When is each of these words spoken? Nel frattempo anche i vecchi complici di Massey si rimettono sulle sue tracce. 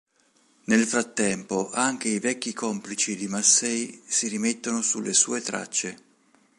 Nel 0.63 0.83
frattempo 0.87 1.69
anche 1.69 2.07
i 2.09 2.17
vecchi 2.17 2.53
complici 2.53 3.15
di 3.15 3.27
Massey 3.27 4.01
si 4.03 4.27
rimettono 4.29 4.81
sulle 4.81 5.13
sue 5.13 5.41
tracce. 5.41 5.97